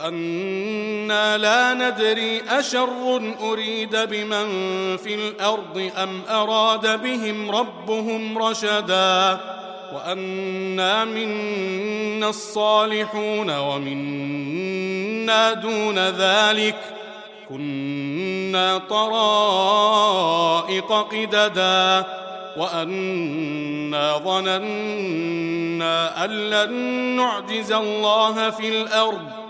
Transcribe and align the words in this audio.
وأنا 0.00 1.38
لا 1.38 1.74
ندري 1.74 2.42
اشر 2.48 3.20
اريد 3.40 3.96
بمن 3.96 4.46
في 4.96 5.14
الأرض 5.14 5.90
ام 6.02 6.22
اراد 6.30 7.02
بهم 7.02 7.50
ربهم 7.50 8.38
رشدا 8.38 9.40
وانا 9.94 11.04
منا 11.04 12.28
الصالحون 12.28 13.58
ومنا 13.58 15.52
دون 15.52 15.98
ذلك 15.98 16.76
كنا 17.48 18.78
طرائق 18.78 20.12
قددا 20.92 22.04
وانا 22.56 24.18
ظننا 24.18 26.24
ان 26.24 26.30
لن 26.30 26.72
نعجز 27.16 27.72
الله 27.72 28.50
في 28.50 28.68
الأرض 28.68 29.49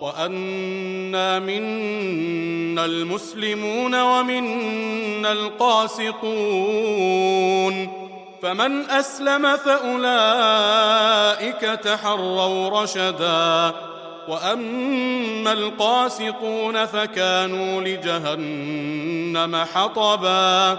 وأنا 0.00 1.38
منا 1.38 2.84
المسلمون 2.84 4.00
ومنا 4.00 5.32
القاسطون 5.32 6.18
فمن 8.42 8.90
أسلم 8.90 9.56
فأولئك 9.56 10.80
تحروا 11.60 12.82
رشدا 12.82 13.72
وأما 14.28 15.52
القاسطون 15.52 16.86
فكانوا 16.86 17.82
لجهنم 17.82 19.56
حطبا 19.74 20.78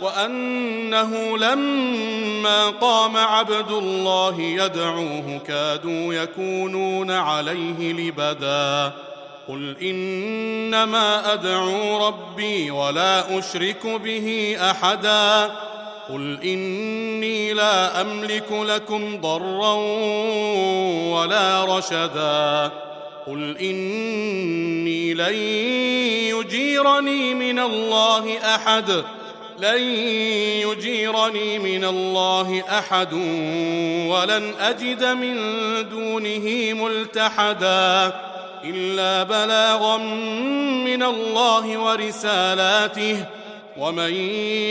وأنه 0.00 1.38
لما 1.38 2.70
قام 2.70 3.16
عبد 3.16 3.70
الله 3.70 4.40
يدعوه 4.40 5.40
كادوا 5.46 6.14
يكونون 6.14 7.10
عليه 7.10 7.92
لبدا. 7.92 8.92
قل 9.48 9.76
إنما 9.82 11.32
أدعو 11.32 12.06
ربي 12.06 12.70
ولا 12.70 13.38
أشرك 13.38 13.86
به 13.86 14.56
أحدا. 14.60 15.50
قل 16.08 16.38
إني 16.44 17.52
لا 17.52 18.00
أملك 18.00 18.52
لكم 18.52 19.20
ضرا 19.20 19.74
ولا 21.14 21.78
رشدا. 21.78 22.70
قل 23.26 23.56
إني 23.58 25.14
لن 25.14 25.34
يجيرني 26.34 27.34
من 27.34 27.58
الله 27.58 28.38
أحد. 28.54 29.04
لن 29.58 29.82
يجيرني 30.68 31.58
من 31.58 31.84
الله 31.84 32.62
أحد 32.78 33.12
ولن 34.08 34.54
أجد 34.60 35.04
من 35.04 35.36
دونه 35.88 36.72
ملتحدا 36.84 38.12
إلا 38.64 39.22
بلاغا 39.22 39.96
من 40.86 41.02
الله 41.02 41.78
ورسالاته. 41.78 43.24
ومن 43.78 44.14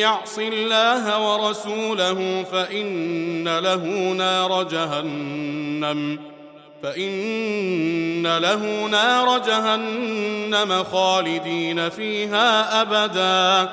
يعص 0.00 0.38
الله 0.38 1.32
ورسوله 1.32 2.44
فإن 2.52 3.58
له 3.58 3.84
نار 4.12 4.62
جهنم 4.62 6.18
فإن 6.82 8.38
له 8.38 8.86
نار 8.86 9.38
جهنم 9.38 10.84
خالدين 10.84 11.88
فيها 11.88 12.82
أبدا. 12.82 13.72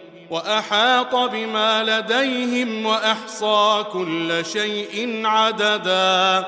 وأحاط 0.31 1.15
بما 1.15 1.83
لديهم 1.83 2.85
وأحصى 2.85 3.85
كل 3.93 4.45
شيء 4.45 5.21
عددا. 5.25 6.45